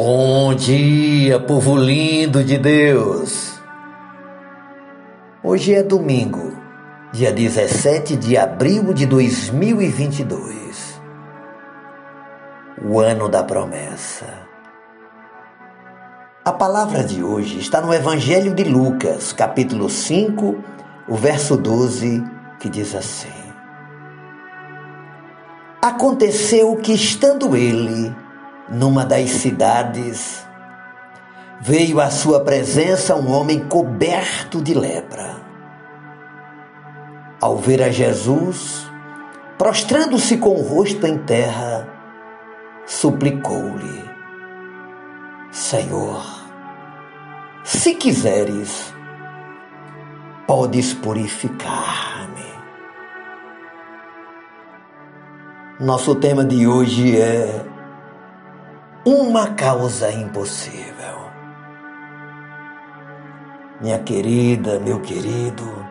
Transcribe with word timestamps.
Bom 0.00 0.54
dia, 0.54 1.40
povo 1.40 1.76
lindo 1.76 2.44
de 2.44 2.56
Deus! 2.56 3.60
Hoje 5.42 5.74
é 5.74 5.82
domingo, 5.82 6.56
dia 7.12 7.32
17 7.32 8.14
de 8.14 8.36
abril 8.36 8.94
de 8.94 9.04
2022, 9.06 11.00
o 12.80 13.00
ano 13.00 13.28
da 13.28 13.42
promessa. 13.42 14.46
A 16.44 16.52
palavra 16.52 17.02
de 17.02 17.24
hoje 17.24 17.58
está 17.58 17.80
no 17.80 17.92
Evangelho 17.92 18.54
de 18.54 18.62
Lucas, 18.62 19.32
capítulo 19.32 19.90
5, 19.90 20.62
o 21.08 21.16
verso 21.16 21.56
12, 21.56 22.22
que 22.60 22.68
diz 22.68 22.94
assim: 22.94 23.26
Aconteceu 25.82 26.76
que, 26.76 26.92
estando 26.92 27.56
ele 27.56 28.14
numa 28.70 29.04
das 29.04 29.30
cidades, 29.30 30.46
veio 31.60 32.00
à 32.00 32.10
sua 32.10 32.40
presença 32.40 33.14
um 33.14 33.32
homem 33.32 33.60
coberto 33.60 34.62
de 34.62 34.74
lepra. 34.74 35.36
Ao 37.40 37.56
ver 37.56 37.82
a 37.82 37.90
Jesus, 37.90 38.90
prostrando-se 39.56 40.36
com 40.38 40.50
o 40.50 40.62
rosto 40.62 41.06
em 41.06 41.18
terra, 41.18 41.88
suplicou-lhe: 42.84 44.04
Senhor, 45.50 46.24
se 47.62 47.94
quiseres, 47.94 48.92
podes 50.46 50.92
purificar-me. 50.94 52.48
Nosso 55.80 56.16
tema 56.16 56.44
de 56.44 56.66
hoje 56.66 57.20
é 57.20 57.77
uma 59.08 59.54
causa 59.54 60.12
impossível. 60.12 61.18
Minha 63.80 63.98
querida, 64.00 64.78
meu 64.80 65.00
querido, 65.00 65.86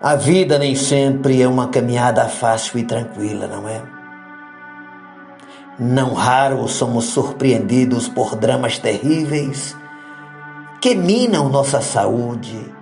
a 0.00 0.16
vida 0.16 0.58
nem 0.58 0.74
sempre 0.74 1.42
é 1.42 1.46
uma 1.46 1.68
caminhada 1.68 2.26
fácil 2.26 2.78
e 2.78 2.84
tranquila, 2.84 3.46
não 3.46 3.68
é? 3.68 3.82
Não 5.78 6.14
raro 6.14 6.66
somos 6.68 7.06
surpreendidos 7.06 8.08
por 8.08 8.34
dramas 8.34 8.78
terríveis 8.78 9.76
que 10.80 10.94
minam 10.94 11.50
nossa 11.50 11.82
saúde, 11.82 12.72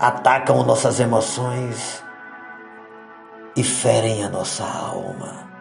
atacam 0.00 0.64
nossas 0.64 0.98
emoções 0.98 2.02
e 3.54 3.62
ferem 3.62 4.24
a 4.24 4.28
nossa 4.28 4.64
alma. 4.64 5.55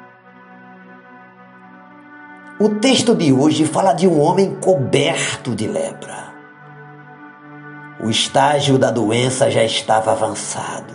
O 2.58 2.70
texto 2.70 3.14
de 3.14 3.34
hoje 3.34 3.66
fala 3.66 3.92
de 3.92 4.08
um 4.08 4.18
homem 4.18 4.56
coberto 4.56 5.54
de 5.54 5.68
lepra. 5.68 6.34
O 8.02 8.10
estágio 8.10 8.78
da 8.78 8.90
doença 8.92 9.52
já 9.52 9.62
estava 9.62 10.14
avançado. 10.14 10.94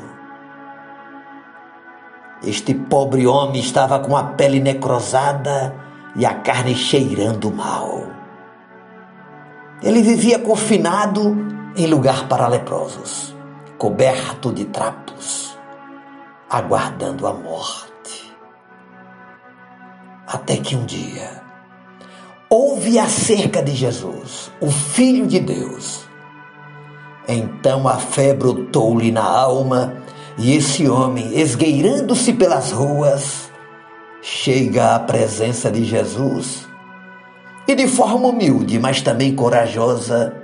Este 2.43 2.73
pobre 2.73 3.27
homem 3.27 3.61
estava 3.61 3.99
com 3.99 4.17
a 4.17 4.23
pele 4.23 4.59
necrosada 4.59 5.75
e 6.17 6.25
a 6.25 6.33
carne 6.33 6.75
cheirando 6.75 7.53
mal. 7.53 8.07
Ele 9.83 10.01
vivia 10.01 10.39
confinado 10.39 11.37
em 11.77 11.87
lugar 11.87 12.27
para 12.27 12.49
leprosos, 12.49 13.37
coberto 13.77 14.51
de 14.51 14.65
trapos, 14.65 15.59
aguardando 16.49 17.27
a 17.27 17.35
morte. 17.35 18.35
Até 20.27 20.57
que 20.57 20.75
um 20.75 20.87
dia, 20.87 21.40
ouve 22.51 22.99
acerca 22.99 23.63
de 23.63 23.73
Jesus, 23.77 24.51
o 24.61 24.69
Filho 24.69 25.25
de 25.25 25.39
Deus. 25.39 26.05
Então 27.29 27.87
a 27.87 27.97
fé 27.97 28.35
brotou-lhe 28.35 29.13
na 29.13 29.25
alma 29.25 29.95
e 30.37 30.57
esse 30.57 30.89
homem, 30.89 31.39
esgueirando-se 31.39 32.33
pelas 32.33 32.73
ruas, 32.73 33.49
chega 34.21 34.97
à 34.97 34.99
presença 34.99 35.71
de 35.71 35.85
Jesus 35.85 36.69
e, 37.69 37.75
de 37.75 37.87
forma 37.87 38.29
humilde, 38.29 38.81
mas 38.81 39.01
também 39.01 39.33
corajosa, 39.33 40.35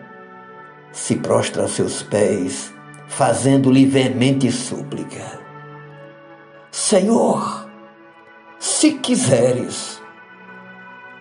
se 0.92 1.16
prostra 1.16 1.62
aos 1.62 1.72
seus 1.72 2.02
pés, 2.04 2.72
fazendo-lhe 3.08 3.84
veemente 3.84 4.52
súplica: 4.52 5.40
Senhor, 6.70 7.68
se 8.60 8.92
quiseres, 8.92 10.00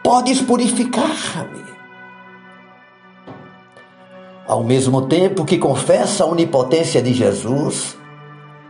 podes 0.05 0.39
purificar-me. 0.39 1.65
Ao 4.47 4.63
mesmo 4.63 5.07
tempo 5.07 5.43
que 5.43 5.57
confessa 5.57 6.23
a 6.23 6.27
onipotência 6.27 7.01
de 7.01 7.11
Jesus, 7.11 7.97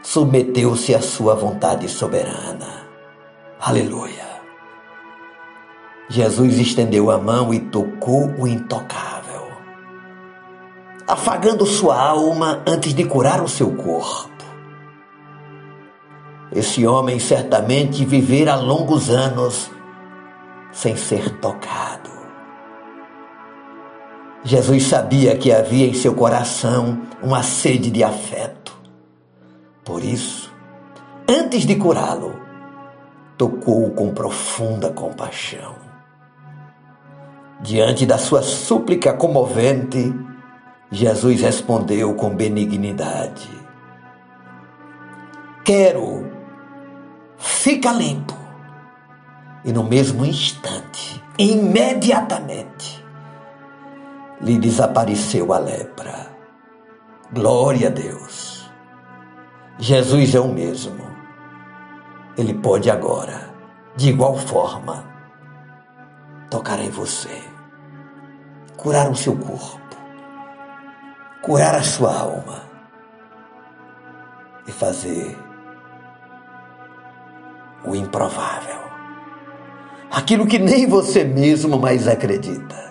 submeteu-se 0.02 0.96
à 0.96 1.02
sua 1.02 1.36
vontade 1.36 1.90
soberana. 1.90 2.88
Aleluia. 3.60 4.24
Jesus 6.08 6.58
estendeu 6.58 7.12
a 7.12 7.18
mão 7.18 7.54
e 7.54 7.60
tocou 7.60 8.34
o 8.40 8.48
intocável, 8.48 9.50
afagando 11.06 11.66
sua 11.66 12.02
alma 12.02 12.64
antes 12.66 12.94
de 12.94 13.04
curar 13.04 13.44
o 13.44 13.50
seu 13.50 13.76
corpo. 13.76 14.32
Esse 16.54 16.88
homem 16.88 17.20
certamente 17.20 18.06
vivera 18.06 18.56
longos 18.56 19.10
anos 19.10 19.76
sem 20.76 20.96
ser 20.98 21.40
tocado. 21.40 22.12
Jesus 24.44 24.84
sabia 24.84 25.36
que 25.38 25.52
havia 25.52 25.88
em 25.88 25.94
seu 25.94 26.14
coração 26.14 27.02
uma 27.24 27.42
sede 27.42 27.90
de 27.90 28.04
afeto. 28.04 28.78
Por 29.84 30.04
isso, 30.04 30.54
antes 31.28 31.66
de 31.66 31.76
curá-lo, 31.76 32.40
tocou-o 33.38 33.92
com 33.92 34.14
profunda 34.14 34.92
compaixão. 34.92 35.76
Diante 37.62 38.06
da 38.06 38.18
sua 38.18 38.44
súplica 38.44 39.14
comovente, 39.14 40.14
Jesus 40.92 41.42
respondeu 41.42 42.14
com 42.16 42.36
benignidade: 42.36 43.50
Quero, 45.64 46.30
fica 47.38 47.94
limpo. 47.94 48.45
E 49.66 49.74
no 49.74 49.84
mesmo 49.84 50.24
instante, 50.24 51.24
imediatamente, 51.40 53.04
lhe 54.40 54.60
desapareceu 54.60 55.52
a 55.52 55.58
lepra. 55.58 56.28
Glória 57.34 57.88
a 57.88 57.92
Deus. 57.92 58.70
Jesus 59.80 60.36
é 60.36 60.40
o 60.40 60.48
mesmo. 60.48 61.04
Ele 62.38 62.54
pode 62.54 62.92
agora, 62.92 63.50
de 63.96 64.10
igual 64.10 64.38
forma, 64.38 65.04
tocar 66.48 66.80
em 66.80 66.92
você, 66.92 67.42
curar 68.78 69.10
o 69.10 69.16
seu 69.16 69.36
corpo, 69.36 69.98
curar 71.42 71.74
a 71.74 71.82
sua 71.82 72.16
alma 72.16 72.62
e 74.68 74.72
fazer 74.72 75.36
o 77.84 77.96
improvável 77.96 78.95
aquilo 80.12 80.46
que 80.46 80.60
nem 80.60 80.88
você 80.88 81.24
mesmo 81.24 81.80
mais 81.80 82.08
acredita. 82.08 82.86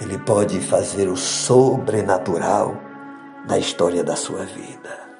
Ele 0.00 0.18
pode 0.18 0.60
fazer 0.60 1.08
o 1.08 1.16
sobrenatural 1.16 2.76
na 3.48 3.58
história 3.58 4.02
da 4.02 4.16
sua 4.16 4.44
vida. 4.44 5.10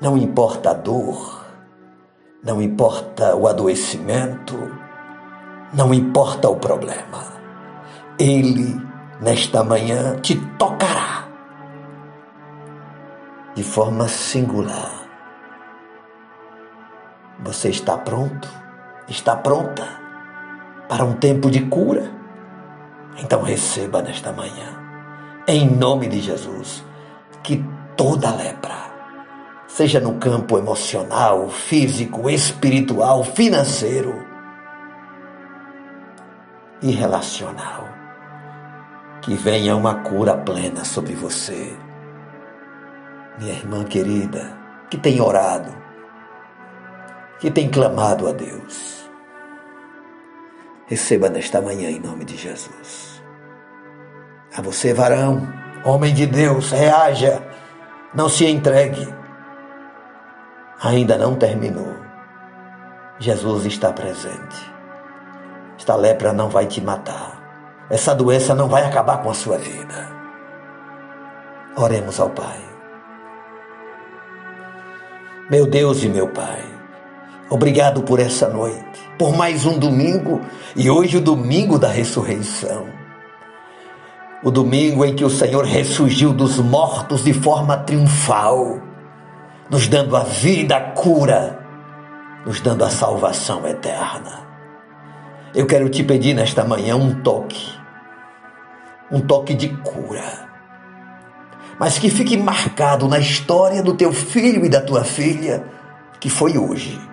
Não 0.00 0.18
importa 0.18 0.70
a 0.70 0.74
dor, 0.74 1.46
não 2.42 2.60
importa 2.60 3.36
o 3.36 3.46
adoecimento, 3.46 4.56
não 5.72 5.94
importa 5.94 6.48
o 6.48 6.56
problema. 6.56 7.22
Ele, 8.18 8.80
nesta 9.20 9.62
manhã, 9.62 10.16
te 10.16 10.34
tocará 10.58 11.28
de 13.54 13.62
forma 13.62 14.08
singular. 14.08 14.90
Você 17.44 17.68
está 17.68 17.96
pronto? 17.98 18.48
Está 19.08 19.36
pronta 19.36 19.86
para 20.88 21.04
um 21.04 21.14
tempo 21.14 21.50
de 21.50 21.62
cura? 21.66 22.10
Então 23.18 23.42
receba 23.42 24.02
nesta 24.02 24.32
manhã, 24.32 24.78
em 25.46 25.68
nome 25.68 26.08
de 26.08 26.20
Jesus, 26.20 26.84
que 27.42 27.64
toda 27.96 28.34
lepra, 28.34 28.90
seja 29.66 30.00
no 30.00 30.14
campo 30.14 30.58
emocional, 30.58 31.48
físico, 31.48 32.28
espiritual, 32.30 33.22
financeiro 33.24 34.24
e 36.80 36.90
relacional, 36.90 37.88
que 39.20 39.34
venha 39.34 39.76
uma 39.76 39.96
cura 39.96 40.36
plena 40.36 40.84
sobre 40.84 41.14
você. 41.14 41.76
Minha 43.38 43.52
irmã 43.52 43.84
querida, 43.84 44.58
que 44.90 44.98
tem 44.98 45.20
orado, 45.20 45.72
que 47.42 47.50
tem 47.50 47.68
clamado 47.68 48.26
a 48.26 48.32
Deus 48.32 49.02
Receba 50.92 51.30
nesta 51.30 51.58
manhã 51.58 51.88
em 51.88 51.98
nome 51.98 52.22
de 52.22 52.36
Jesus. 52.36 53.22
A 54.54 54.60
você, 54.60 54.92
varão, 54.92 55.40
homem 55.86 56.12
de 56.12 56.26
Deus, 56.26 56.70
reaja, 56.70 57.42
não 58.12 58.28
se 58.28 58.46
entregue. 58.46 59.08
Ainda 60.82 61.16
não 61.16 61.34
terminou. 61.34 61.96
Jesus 63.18 63.64
está 63.64 63.90
presente. 63.90 64.70
Esta 65.78 65.96
lepra 65.96 66.30
não 66.30 66.50
vai 66.50 66.66
te 66.66 66.82
matar. 66.82 67.40
Essa 67.88 68.14
doença 68.14 68.54
não 68.54 68.68
vai 68.68 68.84
acabar 68.84 69.22
com 69.22 69.30
a 69.30 69.34
sua 69.34 69.56
vida. 69.56 70.10
Oremos 71.74 72.20
ao 72.20 72.28
Pai. 72.28 72.60
Meu 75.48 75.66
Deus 75.66 76.02
e 76.02 76.08
meu 76.10 76.28
Pai, 76.28 76.71
obrigado 77.52 78.02
por 78.02 78.18
essa 78.18 78.48
noite, 78.48 78.82
por 79.18 79.36
mais 79.36 79.66
um 79.66 79.78
domingo 79.78 80.40
e 80.74 80.88
hoje 80.88 81.18
o 81.18 81.20
domingo 81.20 81.78
da 81.78 81.88
ressurreição. 81.88 82.86
O 84.42 84.50
domingo 84.50 85.04
em 85.04 85.14
que 85.14 85.24
o 85.24 85.28
Senhor 85.28 85.64
ressurgiu 85.64 86.32
dos 86.32 86.58
mortos 86.58 87.22
de 87.22 87.34
forma 87.34 87.76
triunfal, 87.76 88.80
nos 89.68 89.86
dando 89.86 90.16
a 90.16 90.24
vida, 90.24 90.76
a 90.76 90.80
cura, 90.92 91.62
nos 92.46 92.58
dando 92.62 92.86
a 92.86 92.90
salvação 92.90 93.66
eterna. 93.68 94.48
Eu 95.54 95.66
quero 95.66 95.90
te 95.90 96.02
pedir 96.02 96.32
nesta 96.32 96.64
manhã 96.64 96.96
um 96.96 97.20
toque, 97.20 97.70
um 99.10 99.20
toque 99.20 99.52
de 99.52 99.68
cura, 99.68 100.48
mas 101.78 101.98
que 101.98 102.08
fique 102.08 102.34
marcado 102.34 103.06
na 103.06 103.18
história 103.18 103.82
do 103.82 103.92
teu 103.92 104.10
filho 104.10 104.64
e 104.64 104.70
da 104.70 104.80
tua 104.80 105.04
filha, 105.04 105.64
que 106.18 106.30
foi 106.30 106.56
hoje, 106.56 107.11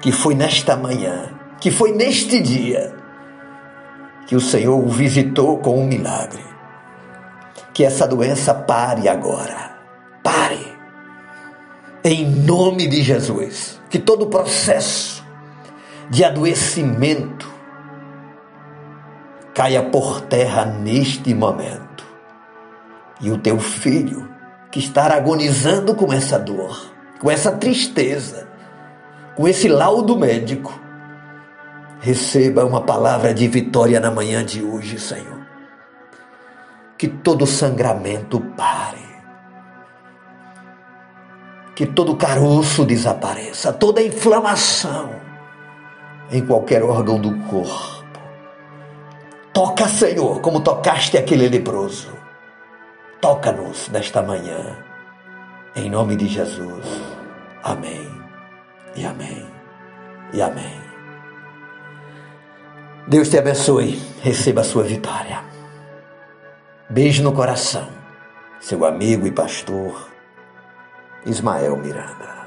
que 0.00 0.10
foi 0.10 0.34
nesta 0.34 0.76
manhã, 0.76 1.30
que 1.60 1.70
foi 1.70 1.92
neste 1.92 2.40
dia, 2.40 2.94
que 4.26 4.34
o 4.34 4.40
Senhor 4.40 4.78
o 4.78 4.88
visitou 4.88 5.58
com 5.58 5.78
um 5.78 5.86
milagre. 5.86 6.42
Que 7.74 7.84
essa 7.84 8.06
doença 8.06 8.52
pare 8.52 9.08
agora, 9.08 9.78
pare, 10.22 10.66
em 12.02 12.26
nome 12.26 12.86
de 12.86 13.02
Jesus, 13.02 13.80
que 13.88 13.98
todo 13.98 14.22
o 14.22 14.30
processo 14.30 15.24
de 16.08 16.24
adoecimento 16.24 17.48
caia 19.54 19.82
por 19.82 20.20
terra 20.22 20.64
neste 20.64 21.34
momento. 21.34 22.04
E 23.20 23.30
o 23.30 23.38
teu 23.38 23.58
filho, 23.58 24.28
que 24.70 24.78
está 24.78 25.14
agonizando 25.14 25.94
com 25.94 26.12
essa 26.12 26.38
dor, 26.38 26.94
com 27.20 27.30
essa 27.30 27.52
tristeza, 27.52 28.49
com 29.36 29.48
esse 29.48 29.68
laudo 29.68 30.16
médico, 30.16 30.78
receba 32.00 32.64
uma 32.64 32.82
palavra 32.82 33.32
de 33.32 33.46
vitória 33.48 34.00
na 34.00 34.10
manhã 34.10 34.44
de 34.44 34.62
hoje, 34.62 34.98
Senhor. 34.98 35.40
Que 36.98 37.08
todo 37.08 37.46
sangramento 37.46 38.40
pare. 38.56 39.10
Que 41.74 41.86
todo 41.86 42.16
caroço 42.16 42.84
desapareça, 42.84 43.72
toda 43.72 44.02
inflamação 44.02 45.10
em 46.30 46.44
qualquer 46.44 46.82
órgão 46.82 47.18
do 47.20 47.36
corpo. 47.46 48.00
Toca, 49.52 49.88
Senhor, 49.88 50.40
como 50.40 50.60
tocaste 50.60 51.16
aquele 51.18 51.48
leproso. 51.48 52.12
Toca-nos 53.20 53.88
nesta 53.88 54.22
manhã. 54.22 54.78
Em 55.74 55.90
nome 55.90 56.16
de 56.16 56.26
Jesus. 56.26 56.86
Amém. 57.62 58.19
E 58.96 59.04
amém. 59.04 59.46
E 60.32 60.42
amém. 60.42 60.80
Deus 63.06 63.28
te 63.28 63.38
abençoe. 63.38 64.00
Receba 64.22 64.60
a 64.60 64.64
sua 64.64 64.82
vitória. 64.84 65.42
Beijo 66.88 67.22
no 67.22 67.32
coração. 67.32 67.88
Seu 68.60 68.84
amigo 68.84 69.26
e 69.26 69.32
pastor 69.32 70.08
Ismael 71.24 71.76
Miranda. 71.76 72.39